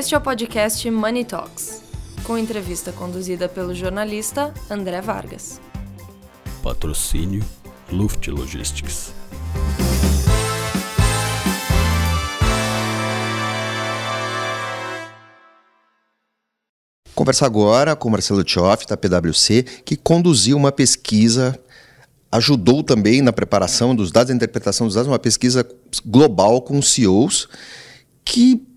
Este 0.00 0.14
é 0.14 0.18
o 0.18 0.20
podcast 0.22 0.90
Money 0.90 1.26
Talks, 1.26 1.82
com 2.24 2.38
entrevista 2.38 2.90
conduzida 2.90 3.50
pelo 3.50 3.74
jornalista 3.74 4.54
André 4.70 4.98
Vargas. 5.02 5.60
Patrocínio 6.62 7.44
Luft 7.92 8.26
Logistics. 8.28 9.12
Conversar 17.14 17.44
agora 17.44 17.94
com 17.94 18.08
Marcelo 18.08 18.42
Tchoff, 18.42 18.86
da 18.86 18.96
PwC, 18.96 19.64
que 19.84 19.98
conduziu 19.98 20.56
uma 20.56 20.72
pesquisa, 20.72 21.62
ajudou 22.32 22.82
também 22.82 23.20
na 23.20 23.34
preparação 23.34 23.94
dos 23.94 24.10
dados, 24.10 24.30
na 24.30 24.36
interpretação 24.36 24.86
dos 24.86 24.94
dados, 24.94 25.08
uma 25.08 25.18
pesquisa 25.18 25.62
global 26.06 26.62
com 26.62 26.80
CEOs, 26.80 27.46
que 28.24 28.69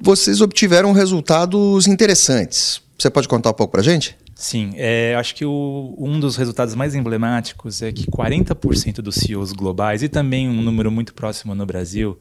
vocês 0.00 0.40
obtiveram 0.40 0.92
resultados 0.92 1.86
interessantes. 1.86 2.80
Você 2.98 3.10
pode 3.10 3.28
contar 3.28 3.50
um 3.50 3.54
pouco 3.54 3.72
para 3.72 3.80
a 3.80 3.84
gente? 3.84 4.16
Sim, 4.34 4.72
é, 4.76 5.16
acho 5.16 5.34
que 5.34 5.44
o, 5.44 5.96
um 5.98 6.20
dos 6.20 6.36
resultados 6.36 6.74
mais 6.74 6.94
emblemáticos 6.94 7.82
é 7.82 7.90
que 7.90 8.06
40% 8.06 9.00
dos 9.00 9.16
CEOs 9.16 9.52
globais 9.52 10.02
e 10.02 10.08
também 10.08 10.48
um 10.48 10.62
número 10.62 10.92
muito 10.92 11.12
próximo 11.12 11.54
no 11.56 11.66
Brasil 11.66 12.16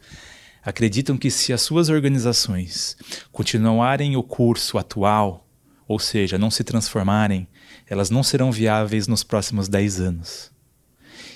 acreditam 0.64 1.16
que 1.16 1.30
se 1.30 1.54
as 1.54 1.62
suas 1.62 1.90
organizações 1.90 2.98
continuarem 3.32 4.18
o 4.18 4.24
curso 4.24 4.80
atual, 4.80 5.46
ou 5.88 6.00
seja, 6.00 6.40
não 6.40 6.50
se 6.50 6.64
transformarem, 6.64 7.48
elas 7.88 8.10
não 8.10 8.24
serão 8.24 8.52
viáveis 8.52 9.08
nos 9.08 9.24
próximos 9.24 9.70
10 9.70 10.02
anos. 10.02 10.52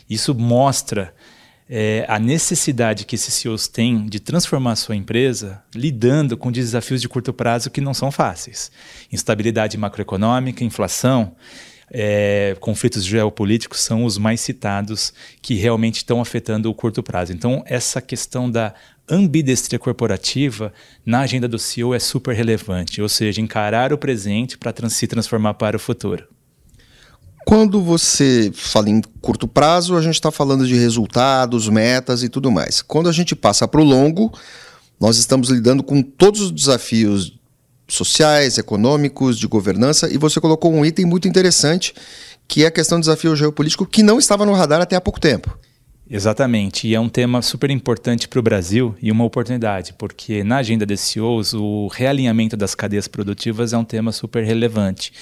Isso 0.09 0.34
mostra 0.34 1.14
é, 1.73 2.03
a 2.09 2.20
necessidade 2.20 3.05
que 3.05 3.16
esses 3.16 3.34
CEOs 3.34 3.70
têm 3.70 4.05
de 4.05 4.20
transformar 4.20 4.73
a 4.73 4.75
sua 4.75 4.93
empresa 4.93 5.63
lidando 5.73 6.35
com 6.35 6.52
desafios 6.52 6.99
de 6.99 7.07
curto 7.07 7.31
prazo 7.31 7.71
que 7.71 7.80
não 7.80 7.94
são 7.94 8.11
fáceis. 8.11 8.69
Instabilidade 9.09 9.78
macroeconômica, 9.78 10.66
inflação, 10.66 11.33
é, 11.89 12.58
conflitos 12.59 13.05
geopolíticos 13.05 13.80
são 13.80 14.03
os 14.03 14.17
mais 14.17 14.41
citados 14.41 15.13
que 15.41 15.53
realmente 15.53 15.97
estão 15.97 16.19
afetando 16.19 16.69
o 16.69 16.75
curto 16.75 17.02
prazo. 17.02 17.31
Então, 17.31 17.63
essa 17.66 18.02
questão 18.02 18.52
da 18.52 18.73
ambidestria 19.09 19.80
corporativa 19.80 20.73
na 21.06 21.22
agenda 21.22 21.47
do 21.47 21.58
CEO 21.58 21.94
é 21.94 22.00
super 22.00 22.35
relevante, 22.35 23.02
ou 23.02 23.08
seja, 23.08 23.39
encarar 23.39 23.94
o 23.94 23.97
presente 23.97 24.58
para 24.58 24.73
trans 24.73 24.91
se 24.91 25.08
transformar 25.08 25.53
para 25.53 25.78
o 25.78 25.80
futuro. 25.80 26.28
Quando 27.45 27.81
você 27.81 28.52
fala 28.53 28.89
em 28.89 29.02
curto 29.22 29.47
prazo, 29.47 29.95
a 29.95 30.02
gente 30.02 30.16
está 30.16 30.31
falando 30.31 30.66
de 30.66 30.75
resultados, 30.75 31.67
metas 31.67 32.23
e 32.23 32.30
tudo 32.30 32.52
mais. 32.52 32.81
Quando 32.81 33.09
a 33.09 33.11
gente 33.11 33.36
passa 33.36 33.67
para 33.67 33.81
o 33.81 33.84
longo, 33.84 34.31
nós 35.00 35.17
estamos 35.17 35.50
lidando 35.50 35.84
com 35.84 36.02
todos 36.02 36.42
os 36.42 36.52
desafios 36.52 37.38
sociais, 37.88 38.58
econômicos, 38.58 39.38
de 39.38 39.47
governança, 39.47 40.09
e 40.12 40.17
você 40.17 40.39
colocou 40.39 40.72
um 40.72 40.86
item 40.86 41.06
muito 41.06 41.28
interessante, 41.28 41.94
que 42.47 42.64
é 42.64 42.67
a 42.67 42.72
questão 42.72 43.00
do 43.00 43.02
desafio 43.02 43.36
geopolítico, 43.36 43.86
que 43.86 44.03
não 44.03 44.17
estava 44.17 44.45
no 44.45 44.53
radar 44.53 44.81
até 44.81 44.95
há 44.95 45.02
pouco 45.02 45.19
tempo. 45.19 45.58
Exatamente, 46.14 46.90
e 46.90 46.94
é 46.94 47.00
um 47.00 47.08
tema 47.08 47.42
super 47.42 47.70
importante 47.70 48.28
para 48.28 48.38
o 48.38 48.44
Brasil 48.44 48.94
e 49.02 49.09
uma 49.09 49.23
oportunidade, 49.23 49.94
porque 49.94 50.44
na 50.44 50.58
agenda 50.58 50.86
de 50.86 50.98
CEOs 50.98 51.53
o 51.53 51.88
realinhamento 51.88 52.58
das 52.58 52.76
cadeias 52.76 53.08
produtivas 53.08 53.72
é 53.72 53.78
um 53.78 53.86
tema 53.86 54.12
super 54.12 54.44
relevante. 54.44 55.14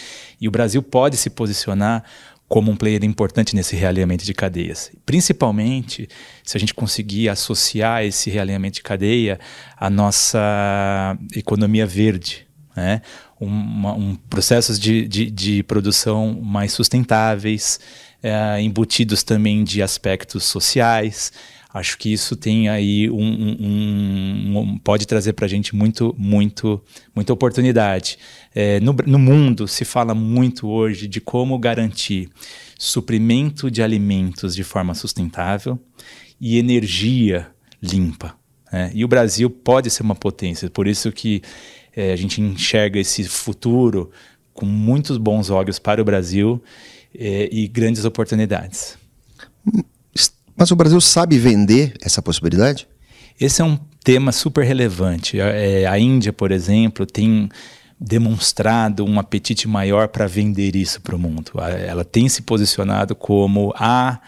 E 0.42 0.48
o 0.48 0.52
Brasil 0.52 0.82
pode 0.82 1.16
se 1.16 1.30
posicionar 1.30 2.04
como 2.48 2.72
um 2.72 2.76
player 2.76 3.04
importante 3.04 3.56
nesse 3.56 3.76
realinhamento 3.76 4.26
de 4.26 4.34
cadeias. 4.34 4.92
Principalmente 5.06 6.10
se 6.44 6.58
a 6.58 6.60
gente 6.60 6.74
conseguir 6.74 7.30
associar 7.30 8.04
esse 8.04 8.32
realinhamento 8.32 8.78
de 8.78 8.82
cadeia 8.82 9.40
à 9.78 9.92
nossa 9.92 11.16
economia 11.36 11.86
verde. 11.86 12.49
Né? 12.80 13.02
Um, 13.42 13.88
um 13.88 14.16
processos 14.30 14.80
de, 14.80 15.06
de, 15.06 15.30
de 15.30 15.64
produção 15.64 16.40
mais 16.42 16.72
sustentáveis, 16.72 17.78
é, 18.24 18.62
embutidos 18.62 19.22
também 19.22 19.66
de 19.66 19.82
aspectos 19.82 20.46
sociais. 20.46 21.34
Acho 21.74 21.98
que 21.98 22.12
isso 22.12 22.38
tem 22.38 22.70
aí 22.70 23.10
um, 23.10 23.18
um, 23.22 24.60
um 24.60 24.78
pode 24.78 25.06
trazer 25.06 25.34
para 25.34 25.46
a 25.46 25.50
gente 25.50 25.76
muito, 25.76 26.16
muito, 26.18 26.82
muita 27.14 27.34
oportunidade. 27.34 28.18
É, 28.56 28.80
no, 28.80 28.96
no 29.06 29.20
mundo 29.20 29.68
se 29.68 29.84
fala 29.84 30.16
muito 30.16 30.66
hoje 30.66 31.06
de 31.06 31.20
como 31.20 31.60
garantir 31.60 32.30
suprimento 32.78 33.70
de 33.70 33.84
alimentos 33.84 34.56
de 34.56 34.64
forma 34.64 34.96
sustentável 34.96 35.78
e 36.40 36.58
energia 36.58 37.48
limpa. 37.84 38.36
Né? 38.72 38.90
E 38.94 39.04
o 39.04 39.08
Brasil 39.08 39.50
pode 39.50 39.90
ser 39.90 40.02
uma 40.02 40.16
potência, 40.16 40.70
por 40.70 40.88
isso 40.88 41.12
que 41.12 41.42
é, 41.96 42.12
a 42.12 42.16
gente 42.16 42.42
enxerga 42.42 43.00
esse 43.00 43.24
futuro 43.24 44.12
com 44.54 44.66
muitos 44.66 45.18
bons 45.18 45.50
olhos 45.50 45.80
para 45.80 46.02
o 46.02 46.06
Brasil 46.06 46.62
é, 47.18 47.50
e 47.52 47.68
grandes 47.68 48.06
oportunidades. 48.06 48.98
Mas 50.56 50.72
o 50.72 50.76
Brasil 50.76 51.00
sabe 51.00 51.38
vender 51.38 51.94
essa 52.02 52.22
possibilidade? 52.22 52.88
Esse 53.40 53.62
é 53.62 53.66
um 53.66 53.80
tema 54.04 54.32
super 54.32 54.66
relevante. 54.66 55.40
É, 55.40 55.86
a 55.86 55.98
Índia, 55.98 56.34
por 56.34 56.52
exemplo, 56.52 57.06
tem 57.06 57.50
demonstrado 58.00 59.06
um 59.06 59.20
apetite 59.20 59.68
maior 59.68 60.08
para 60.08 60.28
vender 60.28 60.76
isso 60.76 61.02
para 61.02 61.16
o 61.16 61.20
mundo. 61.20 61.52
Ela 61.86 62.06
tem 62.06 62.30
se 62.30 62.42
posicionado 62.42 63.16
como 63.16 63.74
a 63.76 64.20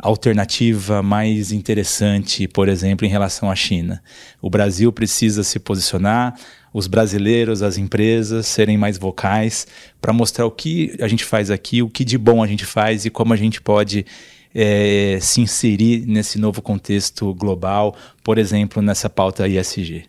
alternativa 0.00 1.02
mais 1.02 1.52
interessante, 1.52 2.48
por 2.48 2.68
exemplo, 2.68 3.06
em 3.06 3.10
relação 3.10 3.50
à 3.50 3.54
China. 3.54 4.02
O 4.40 4.48
Brasil 4.48 4.92
precisa 4.92 5.42
se 5.42 5.58
posicionar, 5.58 6.34
os 6.72 6.86
brasileiros, 6.86 7.62
as 7.62 7.76
empresas 7.76 8.46
serem 8.46 8.78
mais 8.78 8.96
vocais 8.96 9.66
para 10.00 10.12
mostrar 10.12 10.46
o 10.46 10.50
que 10.50 10.96
a 11.00 11.08
gente 11.08 11.24
faz 11.24 11.50
aqui, 11.50 11.82
o 11.82 11.90
que 11.90 12.04
de 12.04 12.16
bom 12.16 12.42
a 12.42 12.46
gente 12.46 12.64
faz 12.64 13.04
e 13.04 13.10
como 13.10 13.32
a 13.32 13.36
gente 13.36 13.60
pode 13.60 14.06
é, 14.54 15.18
se 15.20 15.40
inserir 15.40 16.06
nesse 16.06 16.38
novo 16.38 16.62
contexto 16.62 17.34
global, 17.34 17.96
por 18.22 18.38
exemplo, 18.38 18.82
nessa 18.82 19.08
pauta 19.08 19.46
ISG. 19.46 20.04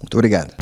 Muito 0.00 0.14
obrigado. 0.14 0.54